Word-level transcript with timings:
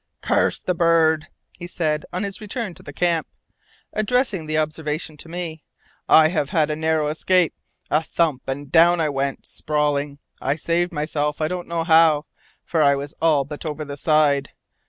"Curse 0.23 0.61
the 0.61 0.73
bird!" 0.73 1.27
he 1.59 1.67
said 1.67 2.05
on 2.11 2.23
his 2.23 2.41
return 2.41 2.73
to 2.73 2.81
the 2.81 2.91
camp, 2.91 3.27
addressing 3.93 4.47
the 4.47 4.57
observation 4.57 5.15
to 5.17 5.29
me. 5.29 5.63
"I 6.09 6.29
have 6.29 6.49
had 6.49 6.71
a 6.71 6.75
narrow 6.75 7.05
escape! 7.05 7.53
A 7.91 8.01
thump, 8.01 8.41
and 8.47 8.67
down 8.67 8.99
I 8.99 9.09
went, 9.09 9.45
sprawling. 9.45 10.17
I 10.41 10.55
saved 10.55 10.91
myself 10.91 11.39
I 11.39 11.47
don't 11.49 11.67
know 11.67 11.83
how, 11.83 12.25
for 12.63 12.81
I 12.81 12.95
was 12.95 13.13
all 13.21 13.43
but 13.45 13.63
over 13.63 13.85
the 13.85 13.95
side. 13.95 14.49